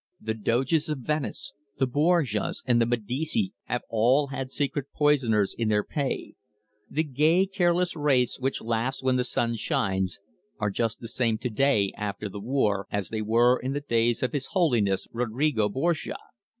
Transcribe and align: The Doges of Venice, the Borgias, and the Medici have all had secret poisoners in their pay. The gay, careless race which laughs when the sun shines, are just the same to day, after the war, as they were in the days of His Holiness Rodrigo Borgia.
The 0.19 0.33
Doges 0.33 0.89
of 0.89 1.01
Venice, 1.05 1.53
the 1.77 1.85
Borgias, 1.85 2.63
and 2.65 2.81
the 2.81 2.87
Medici 2.87 3.53
have 3.65 3.83
all 3.87 4.29
had 4.29 4.51
secret 4.51 4.87
poisoners 4.95 5.53
in 5.55 5.67
their 5.67 5.83
pay. 5.83 6.33
The 6.89 7.03
gay, 7.03 7.45
careless 7.45 7.95
race 7.95 8.39
which 8.39 8.61
laughs 8.63 9.03
when 9.03 9.17
the 9.17 9.23
sun 9.23 9.57
shines, 9.57 10.19
are 10.57 10.71
just 10.71 11.01
the 11.01 11.07
same 11.07 11.37
to 11.37 11.51
day, 11.51 11.93
after 11.95 12.29
the 12.29 12.41
war, 12.41 12.87
as 12.89 13.09
they 13.09 13.21
were 13.21 13.59
in 13.59 13.73
the 13.73 13.79
days 13.81 14.23
of 14.23 14.33
His 14.33 14.47
Holiness 14.47 15.05
Rodrigo 15.11 15.69
Borgia. 15.69 16.17